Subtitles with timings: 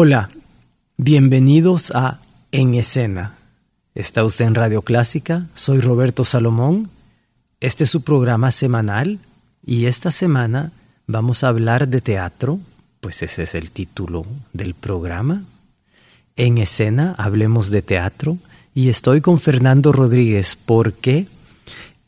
[0.00, 0.30] Hola,
[0.96, 2.20] bienvenidos a
[2.52, 3.34] En Escena.
[3.96, 6.88] Está usted en Radio Clásica, soy Roberto Salomón.
[7.58, 9.18] Este es su programa semanal
[9.66, 10.70] y esta semana
[11.08, 12.60] vamos a hablar de teatro,
[13.00, 15.42] pues ese es el título del programa.
[16.36, 18.38] En Escena, hablemos de teatro
[18.76, 21.26] y estoy con Fernando Rodríguez porque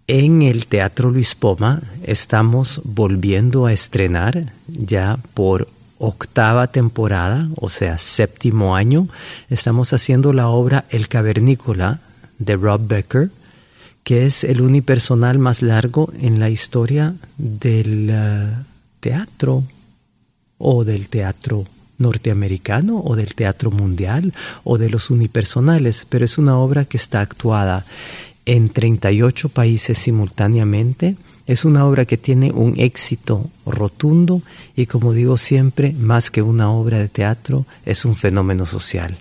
[0.06, 5.66] en el Teatro Luis Poma estamos volviendo a estrenar ya por
[6.00, 9.06] octava temporada, o sea, séptimo año,
[9.50, 12.00] estamos haciendo la obra El Cavernícola
[12.38, 13.30] de Rob Becker,
[14.02, 18.48] que es el unipersonal más largo en la historia del eh,
[19.00, 19.62] teatro
[20.56, 21.66] o del teatro
[21.98, 24.32] norteamericano o del teatro mundial
[24.64, 27.84] o de los unipersonales, pero es una obra que está actuada
[28.46, 31.16] en 38 países simultáneamente
[31.50, 34.40] es una obra que tiene un éxito rotundo
[34.76, 39.18] y como digo siempre, más que una obra de teatro, es un fenómeno social.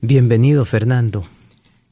[0.00, 1.26] Bienvenido, Fernando.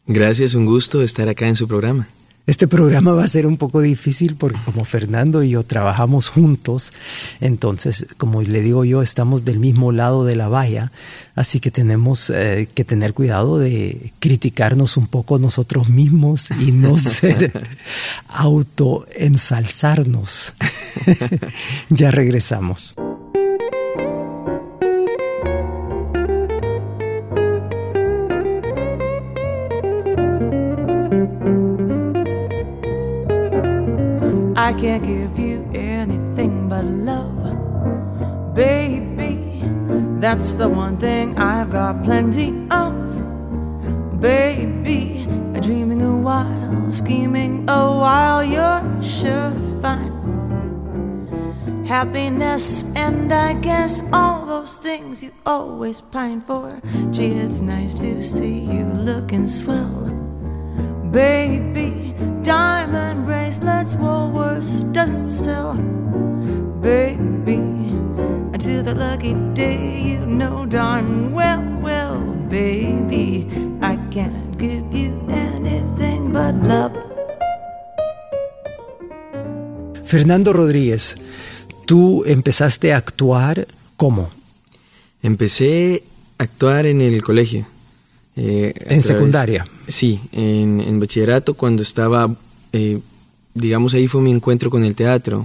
[0.06, 2.08] Gracias, un gusto estar acá en su programa.
[2.46, 6.92] Este programa va a ser un poco difícil porque como Fernando y yo trabajamos juntos,
[7.40, 10.90] entonces, como le digo yo, estamos del mismo lado de la valla,
[11.34, 16.98] así que tenemos eh, que tener cuidado de criticarnos un poco nosotros mismos y no
[16.98, 17.52] ser
[18.28, 20.54] autoensalzarnos.
[21.90, 22.94] ya regresamos.
[34.70, 39.64] I can't give you anything but love, baby.
[40.20, 42.94] That's the one thing I've got plenty of,
[44.20, 45.26] baby.
[45.60, 50.14] Dreaming a while, scheming a while, you're sure to find
[51.84, 56.80] happiness, and I guess all those things you always pine for.
[57.10, 60.10] Gee, it's nice to see you looking swell,
[61.10, 62.09] baby
[62.42, 65.74] diamond bracelets Woolworths doesn't sell.
[66.80, 67.60] Baby,
[68.52, 73.48] until the lucky day you know darn well, well, baby,
[73.82, 76.92] I can't give you anything but love.
[80.04, 81.18] Fernando Rodríguez,
[81.86, 83.68] tú empezaste a actuar
[84.00, 84.30] ¿cómo?
[85.22, 86.02] Empecé
[86.38, 87.66] a actuar en el colegio.
[88.36, 89.66] Eh, ¿En secundaria?
[89.88, 92.34] Sí, en, bachillerato cuando estaba,
[92.72, 92.98] eh,
[93.54, 95.44] digamos, ahí fue mi encuentro con el teatro,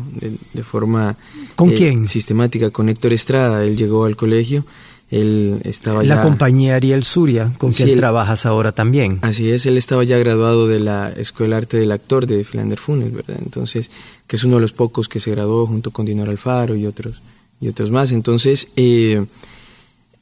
[0.53, 1.15] de, forma...
[1.55, 2.07] ¿Con eh, quién?
[2.07, 3.63] Sistemática, con Héctor Estrada.
[3.63, 4.65] Él llegó al colegio,
[5.11, 9.19] él estaba La compañía Ariel Suria, con quien trabajas ahora también.
[9.21, 12.79] Así es, él estaba ya graduado de la Escuela de Arte del Actor de Philander
[12.79, 13.37] Funes, ¿verdad?
[13.43, 13.91] Entonces,
[14.27, 17.21] que es uno de los pocos que se graduó junto con Dinor Alfaro y otros,
[17.61, 18.11] y otros más.
[18.11, 19.23] Entonces, eh,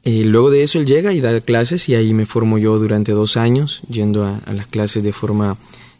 [0.05, 3.13] eh, luego de eso él llega y da clases y ahí me formo yo durante
[3.13, 5.57] dos años yendo a, las clases de forma...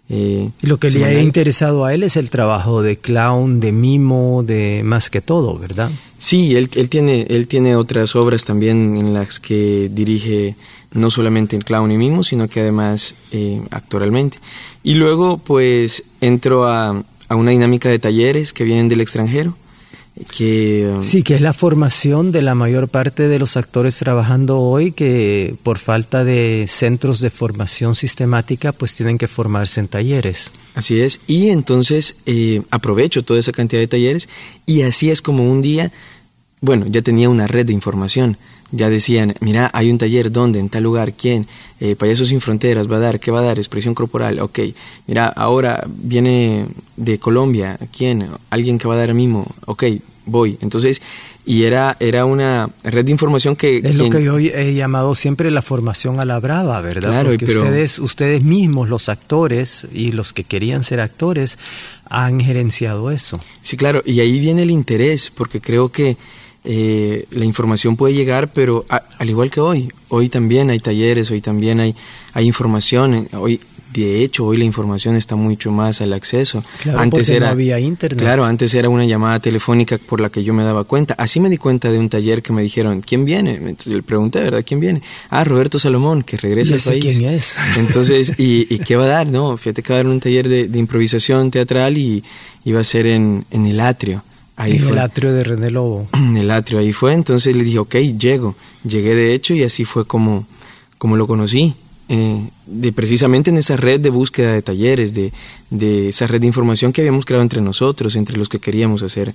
[0.10, 3.72] Eh, y lo que le ha interesado a él es el trabajo de clown, de
[3.72, 5.90] mimo, de más que todo, ¿verdad?
[6.20, 10.58] Sí, él, él, tiene, él tiene otras obras también en las que dirige
[10.92, 14.38] no solamente el clown y mimo, sino que además eh, actoralmente.
[14.84, 19.56] Y luego pues entro a, a una dinámica de talleres que vienen del extranjero
[20.30, 24.60] que, um, sí, que es la formación de la mayor parte de los actores trabajando
[24.60, 30.52] hoy que por falta de centros de formación sistemática pues tienen que formarse en talleres.
[30.76, 34.30] Así es, y entonces eh, aprovecho toda esa cantidad de talleres
[34.66, 35.92] y así es como un día,
[36.62, 38.38] bueno, ya tenía una red de información.
[38.76, 40.60] Ya decían, mira, hay un taller, ¿dónde?
[40.60, 41.14] ¿En tal lugar?
[41.14, 41.46] ¿Quién?
[41.80, 43.20] Eh, Payasos sin Fronteras, ¿va a dar?
[43.20, 43.60] ¿Qué va a dar?
[43.60, 44.60] Expresión corporal, ok.
[45.06, 46.66] Mira, ahora viene
[46.98, 48.28] de Colombia, ¿quién?
[48.50, 49.84] Alguien que va a dar mimo, ok,
[50.26, 50.58] voy.
[50.62, 51.04] Entonces,
[51.46, 53.78] y era, era una red de información que...
[53.78, 57.12] Es lo que yo he llamado siempre la formación a la brava, ¿verdad?
[57.12, 61.60] Claro, Porque ustedes, ustedes mismos, los actores y los que querían ser actores,
[62.10, 63.40] han gerenciado eso.
[63.62, 66.18] Sí, claro, y ahí viene el interés, porque creo que
[66.64, 71.42] eh, la información puede llegar, pero al igual que hoy, hoy también hay talleres, hoy
[71.42, 71.96] también hay,
[72.34, 73.60] hay información, hoy
[73.94, 76.64] de hecho, hoy la información está mucho más al acceso.
[76.82, 78.20] Claro, antes era, no había internet.
[78.20, 81.14] Claro, antes era una llamada telefónica por la que yo me daba cuenta.
[81.18, 83.54] Así me di cuenta de un taller que me dijeron, ¿quién viene?
[83.56, 84.64] Entonces le pregunté, ¿verdad?
[84.66, 85.02] ¿Quién viene?
[85.30, 87.06] Ah, Roberto Salomón, que regresa al país.
[87.06, 87.56] quién es.
[87.78, 89.28] Entonces, ¿y, qué va a dar?
[89.28, 92.24] No, fíjate que va a dar un taller de, improvisación teatral y
[92.66, 94.24] iba a ser en, en el atrio.
[94.56, 96.08] Ahí en el atrio de René Lobo.
[96.14, 97.14] En el atrio, ahí fue.
[97.14, 98.56] Entonces le dije, ok, llego.
[98.84, 100.46] Llegué de hecho y así fue como,
[100.98, 101.76] como lo conocí.
[102.10, 105.32] Eh, de precisamente en esa red de búsqueda de talleres, de,
[105.70, 109.34] de, esa red de información que habíamos creado entre nosotros, entre los que queríamos hacer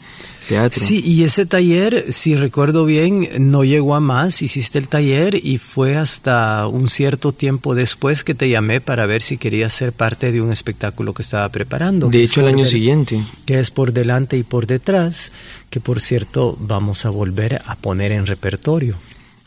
[0.49, 0.79] teatro.
[0.79, 5.57] Sí, y ese taller, si recuerdo bien, no llegó a más, hiciste el taller y
[5.57, 10.31] fue hasta un cierto tiempo después que te llamé para ver si querías ser parte
[10.31, 12.09] de un espectáculo que estaba preparando.
[12.09, 13.23] De hecho, el año siguiente.
[13.47, 15.33] Que es por delante y por detrás,
[15.71, 18.97] que por cierto vamos a volver a poner en repertorio.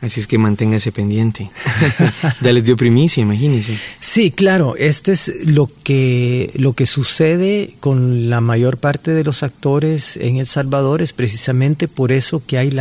[0.01, 1.51] Así es que manténgase pendiente.
[2.42, 3.77] ya les dio primicia, imagínense.
[4.00, 9.44] Sí, claro, esto es lo que, lo que sucede con la mayor parte de los
[9.44, 12.75] actores en El Salvador, es precisamente por eso que hay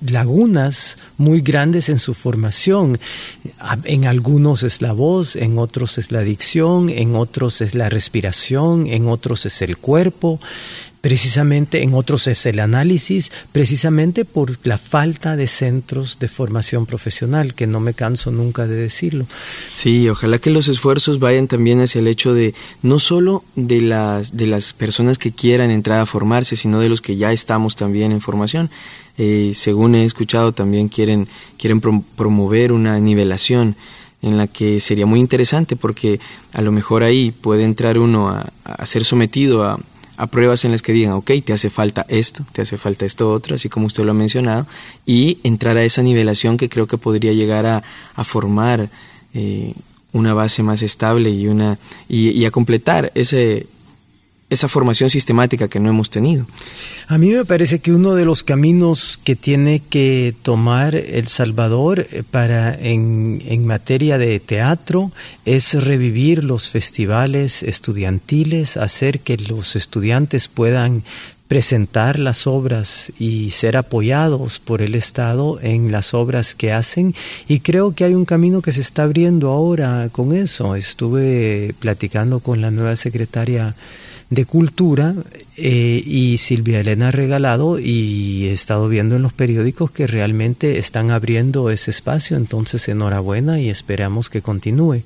[0.00, 2.98] lagunas muy grandes en su formación.
[3.84, 8.86] En algunos es la voz, en otros es la dicción, en otros es la respiración,
[8.86, 10.40] en otros es el cuerpo
[11.04, 17.52] precisamente en otros es el análisis, precisamente por la falta de centros de formación profesional,
[17.52, 19.26] que no me canso nunca de decirlo.
[19.70, 24.38] Sí, ojalá que los esfuerzos vayan también hacia el hecho de no solo de las,
[24.38, 28.10] de las personas que quieran entrar a formarse, sino de los que ya estamos también
[28.10, 28.70] en formación.
[29.18, 31.28] Eh, según he escuchado, también quieren,
[31.58, 33.76] quieren promover una nivelación
[34.22, 36.18] en la que sería muy interesante porque
[36.54, 39.78] a lo mejor ahí puede entrar uno a ser sometido a,
[40.16, 43.32] a pruebas en las que digan, ok, te hace falta esto, te hace falta esto
[43.32, 44.66] otro, así como usted lo ha mencionado,
[45.06, 47.82] y entrar a esa nivelación que creo que podría llegar a,
[48.24, 48.88] formar
[49.34, 49.74] eh,
[50.12, 51.78] una base más estable y, una,
[52.08, 53.66] y a completar ese,
[54.54, 56.46] esa formación sistemática que no hemos tenido.
[57.06, 62.06] A mí me parece que uno de los caminos que tiene que tomar El Salvador
[62.10, 65.12] eh, para en, en materia de teatro
[65.44, 71.04] es revivir los festivales estudiantiles, hacer que los estudiantes puedan
[71.48, 77.14] presentar las obras y ser apoyados por el Estado en las obras que hacen
[77.46, 80.74] y creo que hay un camino que se está abriendo ahora con eso.
[80.74, 83.74] Estuve platicando con la nueva secretaria
[84.30, 85.14] de Cultura
[85.56, 91.10] eh, y Silvia Elena Regalado y he estado viendo en los periódicos que realmente están
[91.10, 95.02] abriendo ese espacio, entonces enhorabuena y esperamos que continúe.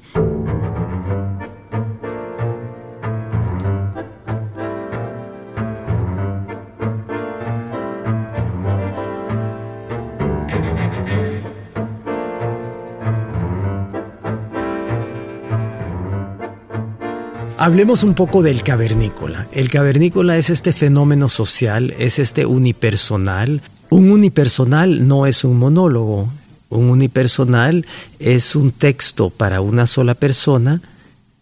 [17.68, 19.46] Hablemos un poco del cavernícola.
[19.52, 23.60] El cavernícola es este fenómeno social, es este unipersonal.
[23.90, 26.32] Un unipersonal no es un monólogo.
[26.70, 27.84] Un unipersonal
[28.20, 30.80] es un texto para una sola persona,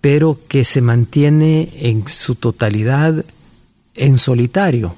[0.01, 3.25] pero que se mantiene en su totalidad
[3.95, 4.97] en solitario.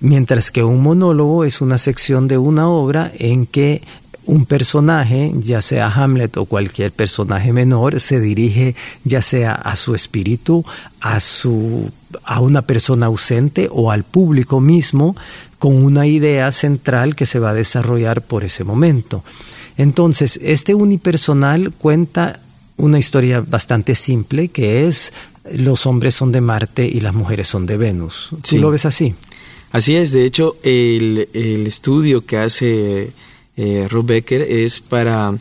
[0.00, 3.80] Mientras que un monólogo es una sección de una obra en que
[4.24, 8.74] un personaje, ya sea Hamlet o cualquier personaje menor, se dirige
[9.04, 10.64] ya sea a su espíritu,
[11.00, 11.90] a su
[12.24, 15.16] a una persona ausente o al público mismo
[15.58, 19.24] con una idea central que se va a desarrollar por ese momento.
[19.76, 22.40] Entonces, este unipersonal cuenta
[22.76, 25.12] una historia bastante simple que es
[25.50, 28.30] los hombres son de Marte y las mujeres son de Venus.
[28.48, 29.14] ¿Tú lo ves así?
[29.72, 33.12] Así es, de hecho, el, el estudio que hace
[33.56, 35.34] eh, Becker es para,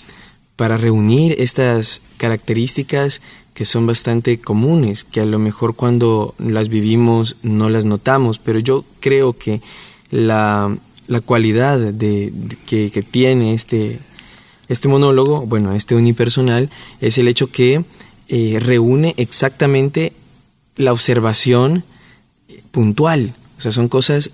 [0.55, 3.21] para reunir estas características
[3.53, 8.59] que son bastante comunes, que a lo mejor cuando las vivimos no las notamos, pero
[8.59, 9.61] yo creo que
[10.09, 10.75] la,
[11.25, 12.31] cualidad de,
[12.65, 13.99] que, tiene este,
[14.67, 16.69] este monólogo, bueno, este unipersonal,
[17.01, 17.83] es el hecho que
[18.29, 20.13] eh, reúne exactamente
[20.77, 21.83] la observación
[22.71, 24.31] puntual, o sea, son cosas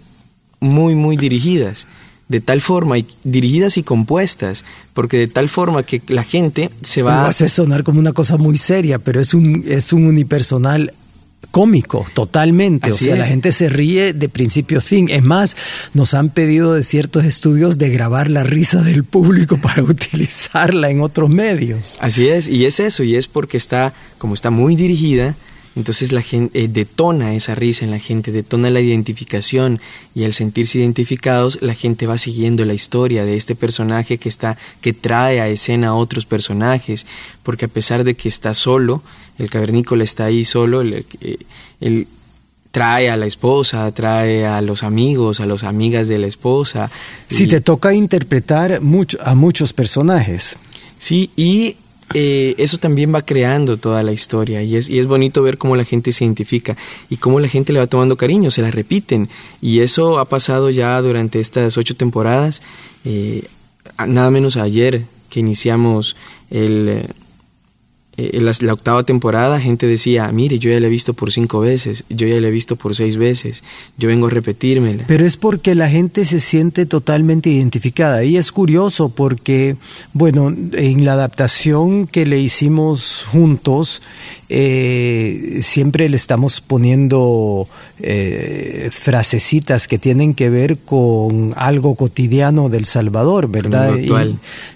[0.60, 1.88] muy, muy dirigidas
[2.28, 7.02] de tal forma, y dirigidas y compuestas, porque de tal forma que la gente se
[7.02, 7.26] va...
[7.26, 10.94] a hace sonar como una cosa muy seria, pero es un, es un unipersonal
[11.52, 12.92] cómico, totalmente.
[12.92, 15.10] o sea, la gente se ríe de principio a fin.
[15.10, 15.56] Es más,
[15.94, 21.02] nos han pedido de ciertos estudios de grabar la risa del público para utilizarla en
[21.02, 21.98] otros medios.
[22.02, 25.36] Así es, y es eso, y es porque está, como está muy dirigida,
[25.78, 29.80] Entonces la gente eh, detona esa risa en la gente, detona la identificación
[30.16, 34.58] y al sentirse identificados la gente va siguiendo la historia de este personaje que está
[34.82, 37.06] que trae a escena a otros personajes,
[37.44, 39.04] porque a pesar de que está solo,
[39.38, 41.06] el cavernícola está ahí solo, él,
[41.80, 42.08] él
[42.72, 46.90] trae a la esposa, trae a los amigos, a las amigas de la esposa.
[47.28, 50.58] Sí, te toca interpretar mucho, a muchos personajes.
[50.98, 51.78] Sí, y
[52.14, 55.76] eh, eso también va creando toda la historia y es, y es bonito ver cómo
[55.76, 56.78] la gente se identifica
[57.10, 59.30] y cómo la gente le va tomando cariño, se la repiten.
[59.62, 62.62] Y eso ha pasado ya durante estas ocho temporadas,
[63.04, 63.44] eh,
[64.08, 66.16] nada menos ayer que iniciamos
[66.50, 67.08] el
[68.20, 71.60] eh, la, la, octava temporada gente decía, mire, yo ya la he visto por cinco
[71.60, 73.64] veces, yo ya la he visto por seis veces,
[73.98, 75.04] yo vengo a repetírmela.
[75.08, 78.24] Pero es porque la gente se siente totalmente identificada.
[78.24, 79.76] Y es curioso porque,
[80.14, 84.02] bueno, en la adaptación que le hicimos juntos,
[84.50, 87.68] eh, siempre le estamos poniendo
[88.00, 93.98] eh, frasecitas que tienen que ver con algo cotidiano del Salvador, ¿verdad?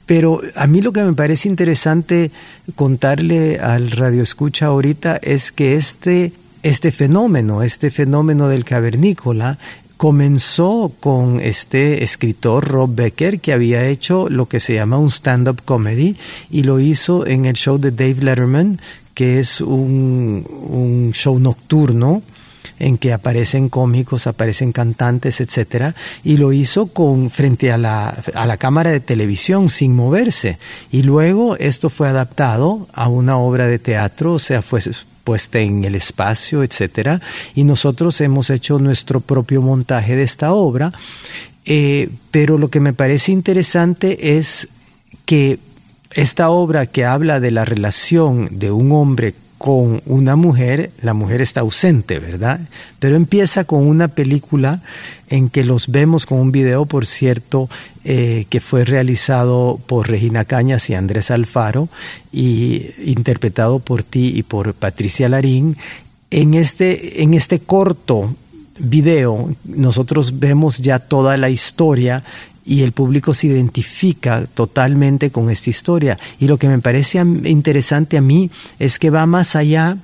[0.06, 2.32] pero a mí lo que me parece interesante
[2.76, 6.34] contarle al radio escucha ahorita es que este,
[6.64, 9.58] este fenómeno, este fenómeno del cavernícola,
[9.96, 15.62] comenzó con este escritor Rob Becker que había hecho lo que se llama un stand-up
[15.64, 16.18] comedy
[16.50, 18.80] y lo hizo en el show de Dave Letterman
[19.14, 22.24] que es un, show nocturno
[22.82, 28.46] en que aparecen cómicos, aparecen cantantes, etcétera, y lo hizo con frente a la, a
[28.46, 30.58] la cámara de televisión sin moverse.
[30.92, 34.82] Y luego esto fue adaptado a una obra de teatro, o sea, fue
[35.24, 37.22] puesta en el espacio, etcétera,
[37.54, 40.92] y nosotros hemos hecho nuestro propio montaje de esta obra.
[41.66, 44.70] Eh, pero lo que me parece interesante es
[45.26, 45.60] que
[46.14, 51.40] esta obra que habla de la relación de un hombre con una mujer, la mujer
[51.40, 52.62] está ausente, ¿verdad?
[52.98, 54.82] Pero empieza con una película
[55.30, 57.70] en que los vemos con un video, por cierto,
[58.04, 61.90] eh, que fue realizado por Regina Cañas y Andrés Alfaro
[62.32, 65.78] y interpretado por ti y por Patricia Larín.
[66.32, 68.36] En este, en este corto
[68.80, 72.24] video nosotros vemos ya toda la historia
[72.72, 76.18] y el público se identifica totalmente con esta historia.
[76.40, 78.50] Y lo que me parece interesante a mí
[78.80, 79.98] es que va más allá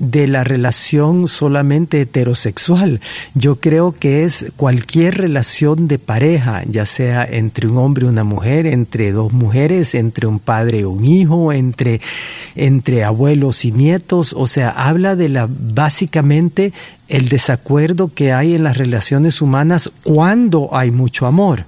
[0.00, 3.02] de la relación solamente heterosexual.
[3.34, 8.24] Yo creo que es cualquier relación de pareja, ya sea entre un hombre y una
[8.24, 12.00] mujer, entre dos mujeres, entre un padre y un hijo, entre,
[12.54, 16.72] entre abuelos y nietos, o sea, habla de la básicamente
[17.06, 21.66] el desacuerdo que hay en las relaciones humanas cuando hay mucho amor.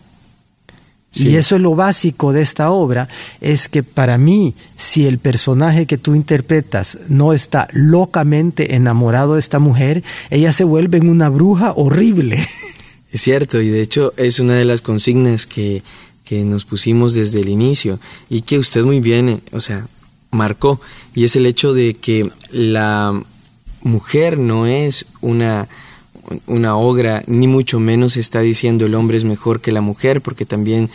[1.16, 3.08] Y eso es lo básico de esta obra,
[3.40, 9.40] es que para mí, si el personaje que tú interpretas no está locamente enamorado de
[9.40, 12.46] esta mujer, ella se vuelve en una bruja horrible.
[13.12, 15.82] Es cierto, y de hecho es una de las consignas que,
[16.24, 19.86] que nos pusimos desde el inicio y que usted muy bien, o sea,
[20.32, 20.80] marcó,
[21.14, 23.18] y es el hecho de que la
[23.80, 25.68] mujer no es una
[26.46, 30.44] una obra, ni mucho menos está diciendo el hombre es mejor que la mujer, porque
[30.44, 30.90] también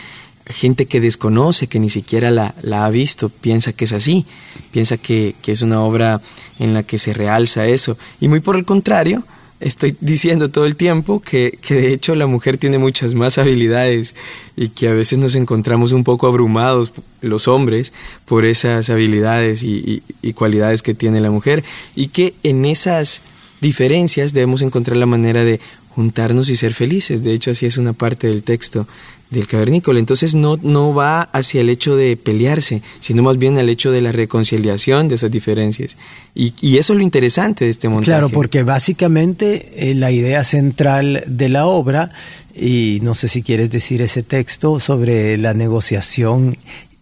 [0.45, 4.25] gente que desconoce, que ni siquiera la, la ha visto, piensa que es así,
[4.71, 6.21] piensa que, que, es una obra
[6.59, 7.97] en la que se realza eso.
[8.19, 9.23] Y muy por el contrario,
[9.59, 14.15] estoy diciendo todo el tiempo que, que de hecho la mujer tiene muchas más habilidades
[14.55, 17.93] y que a veces nos encontramos un poco abrumados los hombres
[18.25, 21.63] por esas habilidades y, y cualidades que tiene la mujer
[21.95, 23.21] y que en esas
[23.61, 25.59] diferencias debemos encontrar la manera de
[25.95, 27.23] juntarnos y ser felices.
[27.23, 28.87] De hecho, así es una parte del texto
[29.29, 29.99] del cavernícola.
[29.99, 34.01] Entonces no, no va hacia el hecho de pelearse, sino más bien al hecho de
[34.01, 35.97] la reconciliación de esas diferencias.
[36.35, 38.11] Y, y eso es lo interesante de este montaje.
[38.11, 42.11] Claro, porque básicamente eh, la idea central de la obra,
[42.53, 46.57] y no sé si quieres decir ese texto, sobre la negociación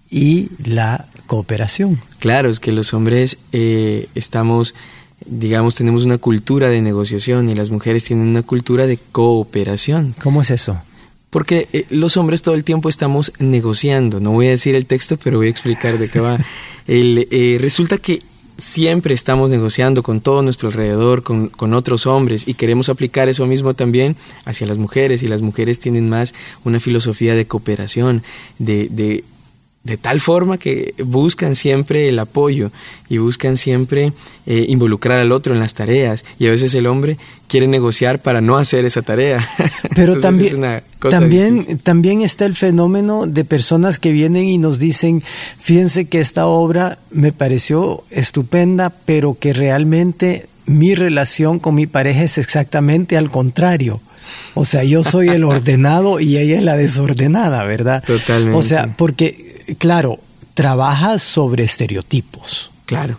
[0.10, 2.02] y la cooperación.
[2.20, 4.76] Claro, es que los hombres eh, estamos
[5.30, 10.16] digamos, tenemos una cultura de negociación y las mujeres tienen una cultura de cooperación.
[10.22, 10.82] ¿Cómo es eso?
[11.30, 14.20] Porque eh, los hombres todo el tiempo estamos negociando.
[14.20, 16.38] No voy a decir el texto, pero voy a explicar de qué va.
[16.88, 18.24] El, eh, resulta que
[18.58, 23.46] siempre estamos negociando con todo nuestro alrededor, con, con, otros hombres, y queremos aplicar eso
[23.46, 26.34] mismo también hacia las mujeres, y las mujeres tienen más
[26.66, 28.24] una filosofía de cooperación,
[28.58, 29.24] de, de
[29.84, 32.70] de tal forma que buscan siempre el apoyo
[33.08, 34.12] y buscan siempre
[34.46, 37.18] eh, involucrar al otro en las tareas y a veces el hombre
[37.48, 39.46] quiere negociar para no hacer esa tarea.
[39.96, 45.24] Pero también, también, también está el fenómeno de personas que vienen y nos dicen,
[45.58, 52.24] fíjense que esta obra me pareció estupenda, pero que realmente mi relación con mi pareja
[52.24, 54.02] es exactamente al contrario.
[54.54, 58.04] O sea, yo soy el ordenado y ella es la desordenada, ¿verdad?
[58.06, 58.58] Totalmente.
[58.58, 60.20] O sea, porque, claro,
[60.54, 62.72] trabaja sobre estereotipos.
[62.86, 63.18] Claro.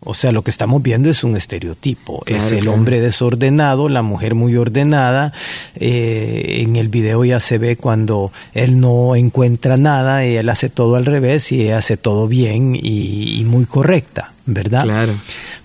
[0.00, 2.20] O sea, lo que estamos viendo es un estereotipo.
[2.20, 2.74] Claro, es el claro.
[2.74, 5.32] hombre desordenado, la mujer muy ordenada.
[5.74, 10.68] Eh, en el video ya se ve cuando él no encuentra nada y él hace
[10.68, 14.84] todo al revés y hace todo bien y, y muy correcta, ¿verdad?
[14.84, 15.14] Claro.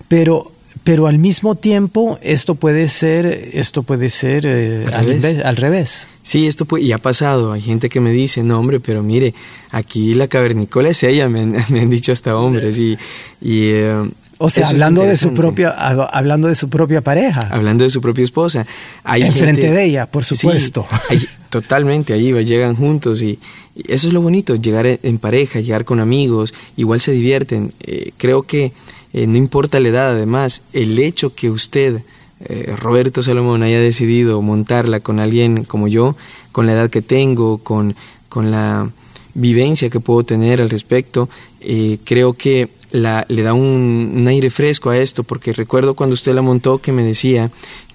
[0.08, 0.51] Pero,
[0.84, 5.22] pero al mismo tiempo esto puede ser, esto puede ser eh, Al revés.
[5.22, 6.08] revés- al revés.
[6.22, 7.52] Sí, esto pu- y ha pasado.
[7.52, 9.34] Hay gente que me dice, no, hombre, pero mire,
[9.70, 12.78] aquí la cavernícola es ella, me han, me han dicho hasta hombres.
[12.78, 12.92] Y,
[13.40, 13.94] y, eh,
[14.38, 17.40] O sea, eso hablando de su propia, hab- hablando de su propia pareja.
[17.50, 18.66] Hablando de su propia esposa.
[19.04, 20.86] Hay Enfrente gente- de ella, por Sí, supuesto.
[21.10, 23.38] hay- totalmente, ahí llegan juntos y,
[23.76, 27.72] y eso es lo bonito, llegar en- en pareja, llegar con amigos, igual se divierten.
[27.80, 28.72] Eh, creo que
[29.12, 32.02] eh, no importa la edad, además, el hecho que usted,
[32.44, 36.16] eh, Roberto Salomón, haya decidido montarla con alguien como yo,
[36.50, 37.94] con la edad que tengo, con,
[38.28, 38.90] con la
[39.34, 41.28] vivencia que puedo tener al respecto,
[41.60, 46.14] eh, creo que la, le da un, un aire fresco a esto, porque recuerdo cuando
[46.14, 47.50] usted la montó que me decía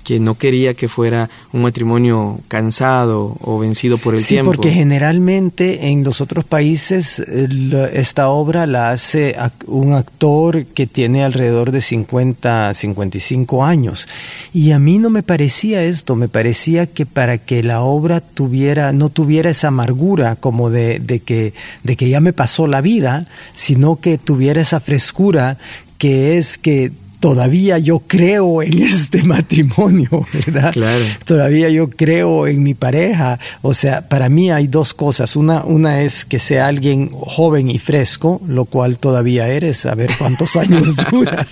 [0.07, 4.51] que no quería que fuera un matrimonio cansado o vencido por el sí, tiempo.
[4.53, 10.87] porque generalmente en los otros países eh, esta obra la hace ac- un actor que
[10.87, 14.07] tiene alrededor de 50, 55 años.
[14.53, 18.93] Y a mí no me parecía esto, me parecía que para que la obra tuviera,
[18.93, 23.27] no tuviera esa amargura como de, de que, de que ya me pasó la vida,
[23.55, 25.57] sino que tuviera esa frescura
[25.97, 26.93] que es que
[27.27, 30.71] todavía yo creo en este matrimonio, ¿verdad?
[30.71, 31.03] Claro.
[31.25, 33.37] Todavía yo creo en mi pareja.
[33.61, 35.35] O sea, para mí hay dos cosas.
[35.35, 40.09] Una, una es que sea alguien joven y fresco, lo cual todavía eres, a ver
[40.17, 41.45] cuántos años dura.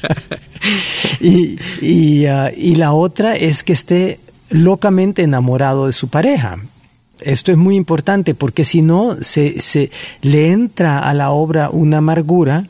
[1.19, 6.57] y, y, ah, y la otra es que esté locamente enamorado de su pareja.
[7.19, 11.97] Esto es muy importante porque si no, se, se le entra a la obra una
[11.97, 12.65] amargura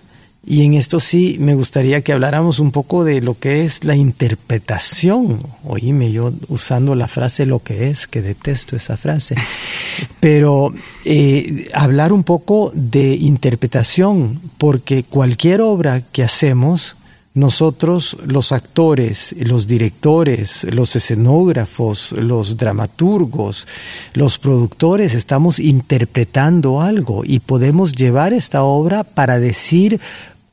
[0.47, 3.95] y en esto sí me gustaría que habláramos un poco de lo que es la
[3.95, 5.39] interpretación.
[5.63, 9.35] Oíme, yo usando la frase lo que es, que detesto esa frase.
[10.19, 10.71] Pero
[11.03, 16.95] eh, hablar un poco de interpretación, porque cualquier obra que hacemos,
[17.33, 23.67] nosotros los actores, los directores, los escenógrafos, los dramaturgos,
[24.13, 29.99] los productores, estamos interpretando algo y podemos llevar esta obra para decir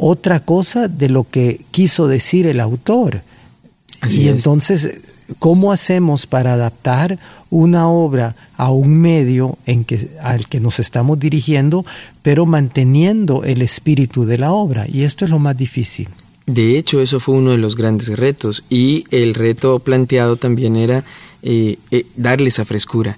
[0.02, 3.22] otra cosa de lo que quiso decir el autor.
[4.00, 4.34] Así y es.
[4.34, 4.94] entonces,
[5.38, 11.20] ¿cómo hacemos para adaptar una obra a un medio en que, al que nos estamos
[11.20, 11.86] dirigiendo,
[12.22, 14.88] pero manteniendo el espíritu de la obra?
[14.88, 16.08] Y esto es lo más difícil.
[16.46, 21.04] De hecho, eso fue uno de los grandes retos y el reto planteado también era
[21.44, 23.16] eh, eh, darle esa frescura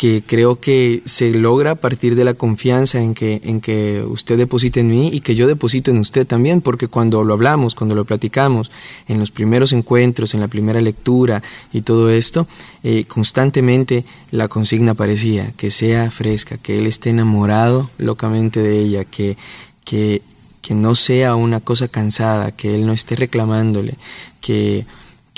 [0.00, 4.38] que creo que se logra a partir de la confianza en que, en que usted
[4.38, 7.94] deposita en mí y que yo deposito en usted también, porque cuando lo hablamos, cuando
[7.94, 8.70] lo platicamos,
[9.08, 12.46] en los primeros encuentros, en la primera lectura y todo esto,
[12.82, 19.04] eh, constantemente la consigna parecía que sea fresca, que él esté enamorado locamente de ella,
[19.04, 19.36] que,
[19.84, 20.22] que,
[20.62, 23.98] que no sea una cosa cansada, que él no esté reclamándole,
[24.40, 24.86] que,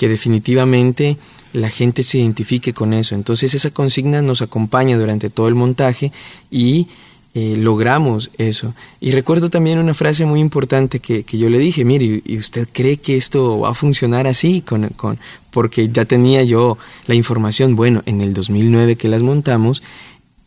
[0.02, 1.16] que definitivamente
[1.52, 3.14] la gente se identifique con eso.
[3.14, 6.10] Entonces esa consigna nos acompaña durante todo el montaje
[6.50, 6.88] y
[7.34, 8.74] eh, logramos eso.
[8.98, 12.66] Y recuerdo también una frase muy importante que, que yo le dije, mire, ¿y usted
[12.72, 14.60] cree que esto va a funcionar así?
[14.60, 15.20] Con, con,
[15.52, 19.84] porque ya tenía yo la información, bueno, en el 2009 que las montamos,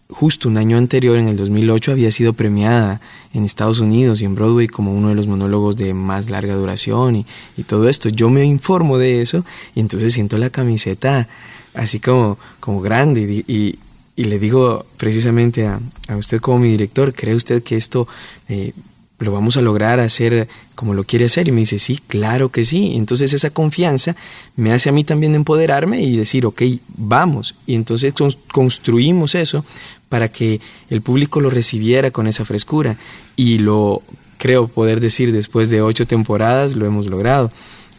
[0.09, 3.01] justo un año anterior, en el 2008, había sido premiada
[3.33, 7.15] en Estados Unidos y en Broadway como uno de los monólogos de más larga duración
[7.15, 7.25] y,
[7.57, 8.09] y todo esto.
[8.09, 11.27] Yo me informo de eso y entonces siento la camiseta
[11.73, 13.79] así como, como grande y,
[14.15, 18.07] y, le digo precisamente a, a, usted como mi director, ¿cree usted que esto
[18.47, 18.71] eh,
[19.19, 21.49] lo vamos a lograr hacer como lo quiere hacer?
[21.49, 22.93] Y me dice, sí, claro que sí.
[22.95, 24.15] Entonces esa confianza
[24.55, 26.61] me hace a mí también empoderarme y decir, ok,
[26.95, 27.55] vamos.
[27.65, 28.13] Y entonces
[28.51, 29.65] construimos eso
[30.09, 32.97] para que el público lo recibiera con esa frescura.
[33.35, 34.01] Y lo
[34.37, 37.51] creo poder decir, después de ocho temporadas lo hemos logrado.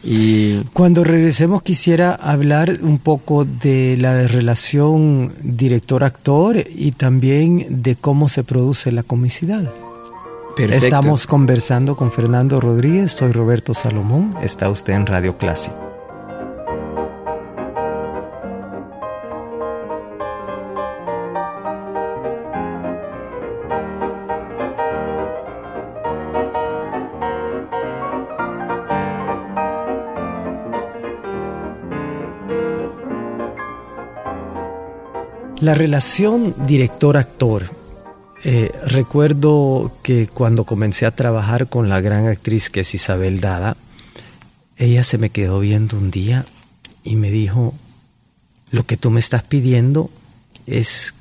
[0.03, 8.29] Y cuando regresemos quisiera hablar un poco de la relación director-actor y también de cómo
[8.29, 9.71] se produce la comicidad.
[10.55, 10.85] Perfecto.
[10.85, 15.86] Estamos conversando con Fernando Rodríguez, soy Roberto Salomón, está usted en Radio Clásica.
[35.67, 37.69] La relación director-actor.
[38.45, 43.75] Eh, recuerdo que cuando comencé a trabajar con la gran actriz que es Isabel Dada,
[44.77, 46.45] ella se me quedó viendo un día
[47.03, 47.73] y me dijo,
[48.71, 50.09] lo que tú me estás pidiendo
[50.67, 51.13] es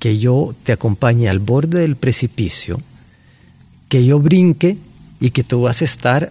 [0.00, 2.78] que yo te acompañe al borde del precipicio,
[3.88, 4.76] que yo brinque
[5.18, 6.30] y que tú vas a estar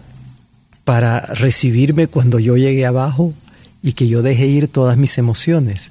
[0.84, 3.34] para recibirme cuando yo llegue abajo
[3.82, 5.90] y que yo deje ir todas mis emociones.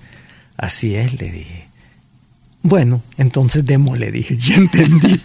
[0.57, 1.67] Así es, le dije.
[2.61, 5.21] Bueno, entonces Demo le dije, ya entendí,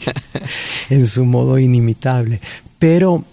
[0.91, 2.41] en su modo inimitable.
[2.79, 3.25] Pero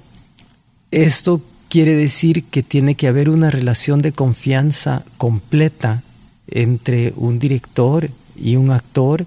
[0.92, 6.04] esto quiere decir que tiene que haber una relación de confianza completa
[6.48, 9.26] entre un director y un actor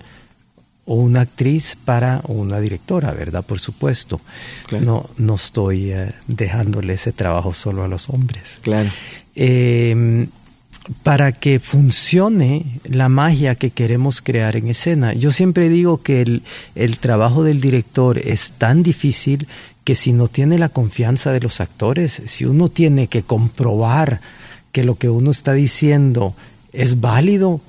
[0.87, 3.45] o una actriz para una directora, ¿verdad?
[3.45, 4.21] Por supuesto.
[4.83, 8.59] No, no estoy eh, dejándole ese trabajo solo a los hombres.
[8.63, 8.91] Claro.
[9.35, 10.27] Eh,
[11.03, 15.13] para que funcione la magia que queremos crear en escena.
[15.13, 16.43] Yo siempre digo que el,
[16.75, 19.47] el, trabajo del director es tan difícil
[19.85, 24.21] que si no tiene la confianza de los actores, si uno tiene que comprobar
[24.73, 26.35] que lo que uno está diciendo
[26.73, 27.61] es válido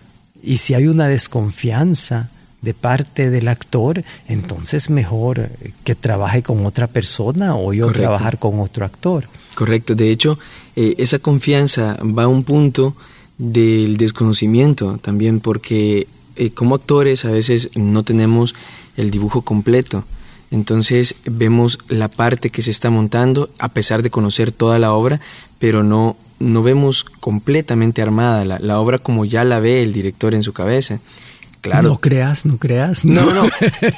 [0.42, 2.30] y si hay una desconfianza
[2.62, 5.50] de parte del actor, entonces mejor
[5.84, 9.28] que trabaje con otra persona o yo trabajar con otro actor.
[9.56, 10.40] Correcto, de hecho,
[10.76, 12.96] eh, esa confianza va a un punto
[13.38, 18.56] del desconocimiento también, porque eh, como actores a veces no tenemos
[18.98, 20.04] el dibujo completo.
[20.52, 25.22] Entonces vemos la parte que se está montando a pesar de conocer toda la obra,
[25.60, 30.34] pero no, no vemos completamente armada la, la obra como ya la ve el director
[30.34, 31.00] en su cabeza.
[31.62, 31.90] Claro.
[31.90, 33.06] No creas, no creas.
[33.06, 33.50] No, no,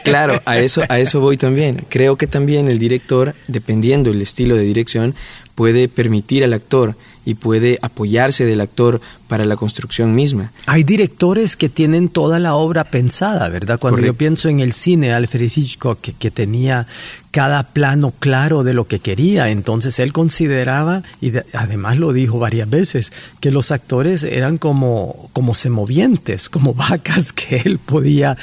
[0.03, 1.85] claro, a eso, a eso voy también.
[1.89, 5.15] Creo que también el director, dependiendo del estilo de dirección,
[5.55, 10.51] puede permitir al actor y puede apoyarse del actor para la construcción misma.
[10.65, 13.79] Hay directores que tienen toda la obra pensada, ¿verdad?
[13.79, 16.87] Cuando yo pienso en el cine, Alfred Hitchcock, que, tenía
[17.33, 22.69] cada plano claro de lo que quería, entonces él consideraba, y además lo dijo varias
[22.69, 28.37] veces, que los actores eran como, como semovientes, como vacas que él podía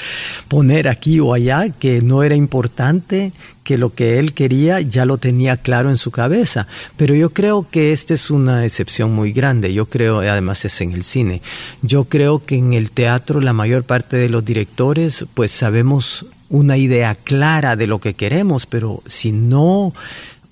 [0.48, 5.18] poner aquí o allá, que no era importante que lo que él quería ya lo
[5.18, 6.66] tenía claro en su cabeza.
[6.96, 9.72] Pero yo creo que esta es una excepción muy grande.
[9.72, 11.42] Yo creo, además es en el cine,
[11.80, 16.76] yo creo que en el teatro la mayor parte de los directores pues sabemos una
[16.76, 19.94] idea clara de lo que queremos, pero si no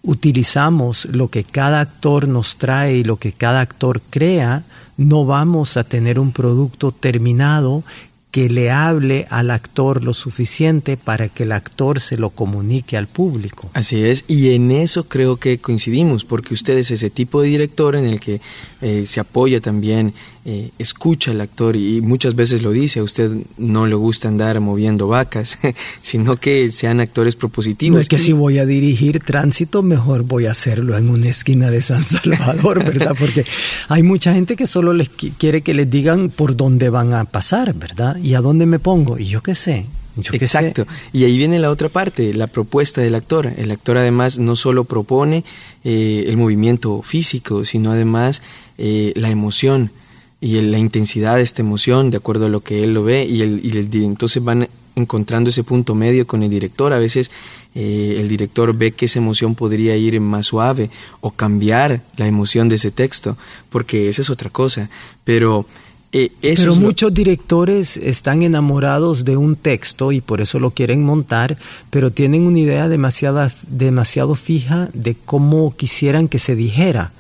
[0.03, 4.63] utilizamos lo que cada actor nos trae y lo que cada actor crea,
[4.97, 7.85] no vamos a tener un producto terminado
[8.31, 13.07] que le hable al actor lo suficiente para que el actor se lo comunique al
[13.07, 13.71] público.
[13.73, 17.97] Así es, y en eso creo que coincidimos, porque usted es ese tipo de director
[17.97, 18.41] en el que
[18.83, 20.13] eh, se apoya también,
[20.51, 24.59] eh, escucha al actor y muchas veces lo dice, a usted no le gusta andar
[24.61, 25.59] moviendo vacas,
[26.01, 27.97] sino que sean actores propositivos.
[27.97, 31.71] No es que si voy a dirigir tránsito, mejor voy a hacerlo en una esquina
[31.71, 33.15] de San Salvador, ¿verdad?
[33.19, 33.45] Porque
[33.89, 37.75] hay mucha gente que solo les quiere que les digan por dónde van a pasar,
[37.75, 38.17] ¿verdad?
[38.17, 39.19] ¿Y a dónde me pongo?
[39.19, 39.85] Y yo qué sé.
[40.33, 40.87] Exacto.
[41.13, 43.53] Y ahí viene la otra parte, la propuesta del actor.
[43.59, 45.45] El actor además no solo propone
[45.85, 48.41] eh, el movimiento físico, sino además
[48.79, 49.91] eh, la emoción
[50.41, 53.43] y la intensidad de esta emoción de acuerdo a lo que él lo ve y,
[53.43, 56.93] el, y entonces van encontrando ese punto medio con el director.
[56.93, 57.31] A veces
[57.75, 62.69] eh, el director ve que esa emoción podría ir más suave o cambiar la emoción
[62.69, 63.37] de ese texto,
[63.71, 64.91] porque esa es otra cosa.
[65.25, 65.67] Pero
[66.13, 71.59] eh, Pero muchos directores están enamorados de un texto y por eso lo quieren montar,
[71.91, 77.13] pero tienen una idea demasiado, demasiado fija de cómo quisieran que se dijera.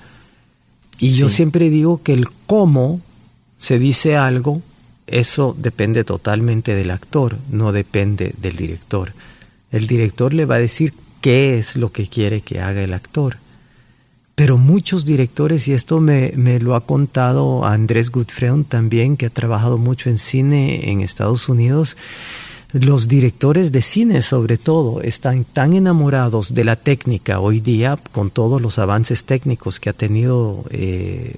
[0.98, 3.00] Y yo siempre digo que el cómo
[3.58, 4.62] se dice algo,
[5.06, 9.12] eso depende totalmente del actor, no depende del director.
[9.70, 13.36] El director le va a decir qué es lo que quiere que haga el actor.
[14.34, 19.78] Pero muchos directores, y esto me, lo ha contado Andrés Gutfreund también, que ha trabajado
[19.78, 21.96] mucho en cine en Estados Unidos,
[22.72, 28.30] los directores de cine sobre todo están tan enamorados de la técnica hoy día, con
[28.30, 31.34] todos los avances técnicos que ha tenido eh,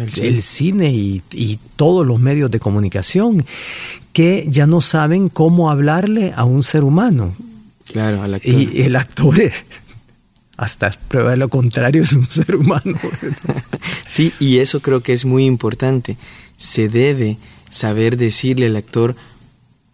[0.00, 3.44] el, cine, y, y, todos los medios de comunicación,
[4.12, 7.34] que ya no saben cómo hablarle a un ser humano.
[7.86, 8.52] Claro, al actor.
[8.52, 9.36] Y el actor
[10.60, 12.98] hasta prueba de lo contrario es un ser humano.
[14.06, 16.18] sí, y eso creo que es muy importante.
[16.58, 17.38] Se debe
[17.70, 19.16] saber decirle al actor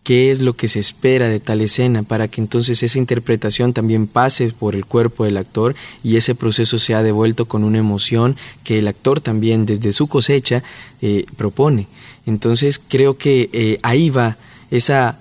[0.07, 4.07] qué es lo que se espera de tal escena para que entonces esa interpretación también
[4.07, 8.79] pase por el cuerpo del actor y ese proceso sea devuelto con una emoción que
[8.79, 10.63] el actor también desde su cosecha
[11.03, 11.89] eh, propone.
[12.25, 14.37] Entonces creo que eh, ahí va
[14.71, 15.19] esa,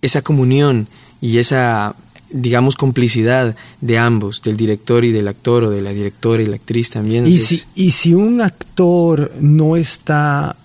[0.00, 0.88] esa comunión
[1.20, 1.94] y esa
[2.30, 6.56] digamos, complicidad de ambos, del director y del actor, o de la directora y la
[6.56, 7.26] actriz también.
[7.26, 10.56] Y, si, y si un actor no está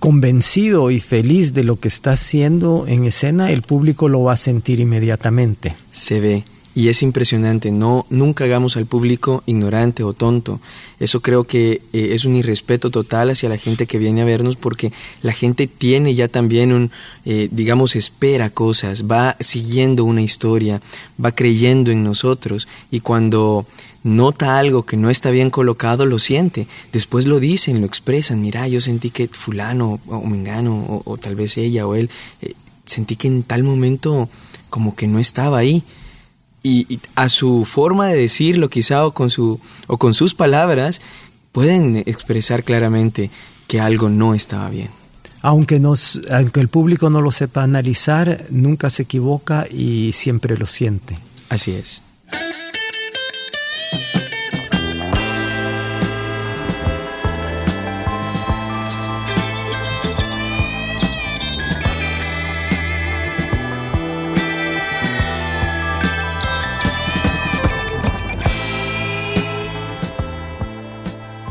[0.00, 4.36] convencido y feliz de lo que está haciendo en escena, el público lo va a
[4.36, 5.76] sentir inmediatamente.
[5.92, 6.44] Se ve.
[6.72, 10.60] Y es impresionante, no, nunca hagamos al público ignorante o tonto.
[11.00, 14.56] Eso creo que eh, es un irrespeto total hacia la gente que viene a vernos
[14.56, 16.90] porque la gente tiene ya también un,
[17.24, 20.80] eh, digamos, espera cosas, va siguiendo una historia,
[21.22, 23.66] va creyendo en nosotros y cuando
[24.02, 26.66] nota algo que no está bien colocado, lo siente.
[26.92, 28.40] Después lo dicen, lo expresan.
[28.40, 32.10] Mira, yo sentí que fulano o mengano o, tal vez ella o él,
[32.40, 34.28] eh, sentí que en tal momento
[34.70, 35.82] como que no estaba ahí.
[36.62, 41.00] Y, a su forma de decirlo quizá o con, su, o con sus palabras,
[41.52, 43.30] pueden expresar claramente
[43.66, 44.88] que algo no estaba bien.
[45.42, 50.66] Aunque, nos, aunque el público no lo sepa analizar, nunca se equivoca y siempre lo
[50.66, 51.18] siente.
[51.48, 52.02] Así es.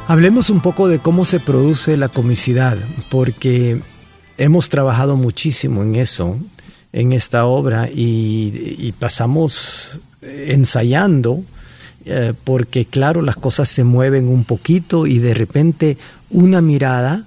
[0.09, 3.79] Hablemos un poco de cómo se produce la comicidad, porque
[4.39, 6.35] hemos trabajado muchísimo en eso,
[6.91, 11.43] en esta obra, y, pasamos ensayando,
[12.05, 15.95] eh, porque claro, las cosas se mueven un poquito y de repente
[16.31, 17.25] una mirada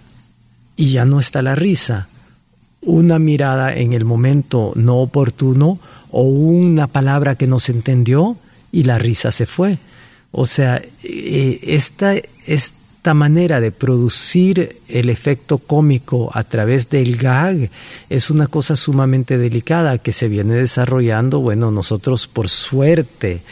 [0.75, 2.09] y ya no está la risa,
[2.81, 5.79] una mirada en el momento no oportuno
[6.11, 8.37] o una palabra que no se entendió
[8.73, 9.79] y la risa se fue.
[10.33, 12.15] O sea, eh, esta,
[12.47, 17.71] esta manera de producir el efecto cómico a través del gag
[18.09, 21.41] es una cosa sumamente delicada que se viene desarrollando.
[21.41, 23.43] Bueno, nosotros por suerte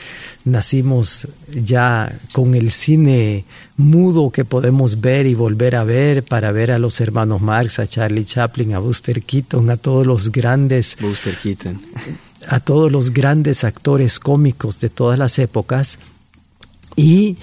[0.46, 3.44] nacimos ya con el cine
[3.76, 7.86] mudo que podemos ver y volver a ver para ver a los hermanos Marx, a
[7.86, 11.78] Charlie Chaplin, a Buster Keaton, a todos los grandes Buster Keaton.
[12.48, 15.98] a todos los grandes actores cómicos de todas las épocas
[16.96, 17.36] y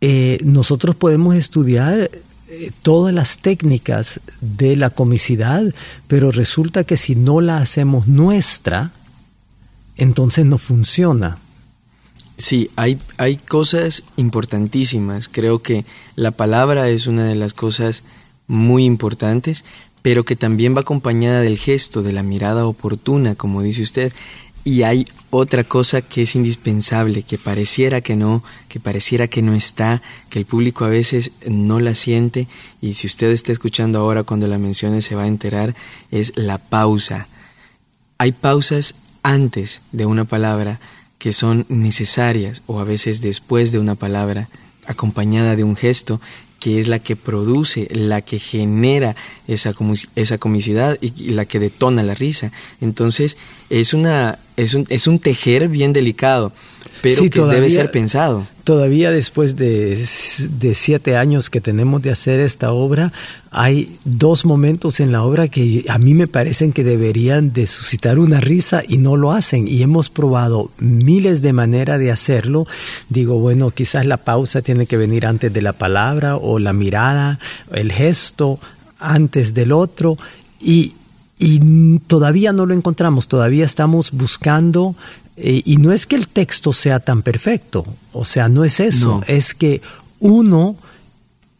[0.00, 2.10] eh, nosotros podemos estudiar
[2.48, 5.62] eh, todas las técnicas de la comicidad,
[6.08, 8.92] pero resulta que si no la hacemos nuestra,
[9.96, 11.38] entonces no funciona.
[12.36, 15.28] Sí, hay, hay cosas importantísimas.
[15.28, 15.84] Creo que
[16.16, 18.02] la palabra es una de las cosas
[18.46, 19.64] muy importantes,
[20.02, 24.12] pero que también va acompañada del gesto, de la mirada oportuna, como dice usted.
[24.64, 29.54] Y hay otra cosa que es indispensable, que pareciera que no, que pareciera que no
[29.54, 30.00] está,
[30.30, 32.48] que el público a veces no la siente
[32.80, 35.74] y si usted está escuchando ahora cuando la mencione se va a enterar,
[36.10, 37.28] es la pausa.
[38.16, 40.80] Hay pausas antes de una palabra
[41.18, 44.48] que son necesarias o a veces después de una palabra
[44.86, 46.20] acompañada de un gesto
[46.64, 49.14] que es la que produce, la que genera
[49.46, 49.74] esa,
[50.14, 52.52] esa comicidad y, la que detona la risa.
[52.80, 53.36] Entonces,
[53.68, 56.54] es, una, es, un, es un tejer bien delicado,
[57.04, 59.94] pero que debe ser pensado todavía después de,
[60.74, 63.12] siete años que tenemos de hacer esta obra,
[63.50, 68.18] hay dos momentos en la obra que a mí me parecen que deberían de suscitar
[68.18, 69.68] una risa y no lo hacen.
[69.68, 72.66] Y hemos probado miles de maneras de hacerlo.
[73.10, 77.38] Digo, bueno, quizás la pausa tiene que venir antes de la palabra o la mirada,
[77.70, 78.58] el gesto
[78.98, 80.16] antes del otro.
[80.58, 80.94] Y,
[81.38, 84.96] y todavía no lo encontramos, todavía estamos buscando
[85.36, 89.22] eh, y no es que el texto sea tan perfecto, o sea, no es eso,
[89.26, 89.82] es que
[90.20, 90.76] uno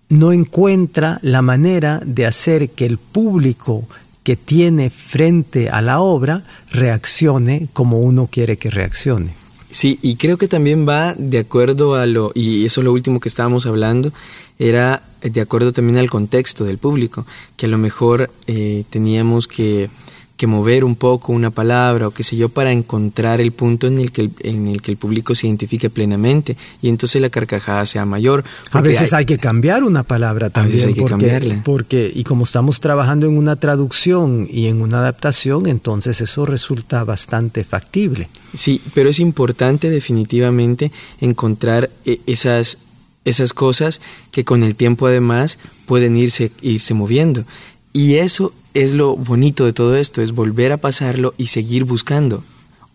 [0.08, 3.86] no encuentra la manera de hacer que el público
[4.22, 9.34] que tiene frente a la obra reaccione como uno quiere que reaccione.
[9.70, 13.18] Sí, y creo que también va de acuerdo a lo, y eso es lo último
[13.18, 14.12] que estábamos hablando,
[14.58, 19.90] era de acuerdo también al contexto del público, que a lo mejor eh, teníamos que
[20.36, 23.98] que mover un poco una palabra o qué sé yo para encontrar el punto en
[23.98, 27.86] el que el, en el que el público se identifique plenamente y entonces la carcajada
[27.86, 28.42] sea mayor.
[28.72, 30.72] A veces hay, que cambiar una palabra también.
[30.72, 31.62] A veces hay que cambiarla.
[31.64, 37.04] Porque, y como estamos trabajando en una traducción y en una adaptación, entonces eso resulta
[37.04, 38.28] bastante factible.
[38.54, 42.78] Sí, pero es importante definitivamente encontrar eh, esas,
[43.24, 44.00] esas cosas
[44.32, 47.44] que con el tiempo además pueden irse, irse moviendo.
[47.92, 52.42] Y eso es lo bonito de todo esto, es volver a pasarlo y seguir buscando.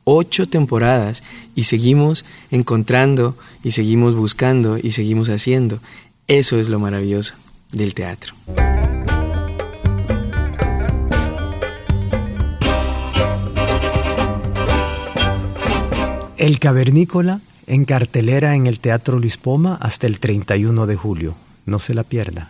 [0.03, 1.23] Ocho temporadas
[1.55, 5.79] y seguimos encontrando y seguimos buscando y seguimos haciendo.
[6.27, 7.35] Eso es lo maravilloso
[7.71, 8.33] del teatro.
[16.37, 21.35] El Cavernícola en cartelera en el Teatro Luis Poma hasta el 31 de julio.
[21.65, 22.49] No se la pierda.